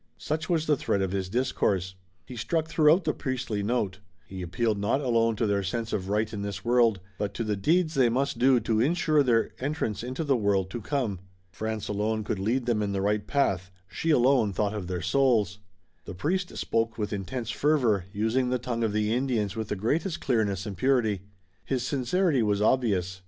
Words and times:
Such 0.17 0.49
was 0.49 0.65
the 0.65 0.75
thread 0.75 1.03
of 1.03 1.11
his 1.11 1.29
discourse. 1.29 1.93
He 2.25 2.35
struck 2.35 2.67
throughout 2.67 3.03
the 3.03 3.13
priestly 3.13 3.61
note. 3.61 3.99
He 4.25 4.41
appealed 4.41 4.79
not 4.79 4.99
alone 4.99 5.35
to 5.35 5.45
their 5.45 5.61
sense 5.61 5.93
of 5.93 6.09
right 6.09 6.33
in 6.33 6.41
this 6.41 6.65
world, 6.65 6.99
but 7.19 7.35
to 7.35 7.43
the 7.43 7.55
deeds 7.55 7.93
they 7.93 8.09
must 8.09 8.39
do 8.39 8.59
to 8.61 8.81
insure 8.81 9.21
their 9.21 9.51
entrance 9.59 10.01
into 10.01 10.23
the 10.23 10.35
world 10.35 10.71
to 10.71 10.81
come. 10.81 11.19
France 11.51 11.87
alone 11.87 12.23
could 12.23 12.39
lead 12.39 12.65
them 12.65 12.81
in 12.81 12.93
the 12.93 13.01
right 13.03 13.27
path, 13.27 13.69
she 13.87 14.09
alone 14.09 14.53
thought 14.53 14.73
of 14.73 14.87
their 14.87 15.03
souls. 15.03 15.59
The 16.05 16.15
priest 16.15 16.57
spoke 16.57 16.97
with 16.97 17.13
intense 17.13 17.51
fervor, 17.51 18.05
using 18.11 18.49
the 18.49 18.57
tongue 18.57 18.83
of 18.83 18.93
the 18.93 19.13
Indians 19.13 19.55
with 19.55 19.67
the 19.67 19.75
greatest 19.75 20.19
clearness 20.19 20.65
and 20.65 20.75
purity. 20.75 21.21
His 21.63 21.85
sincerity 21.85 22.41
was 22.41 22.59
obvious. 22.59 23.19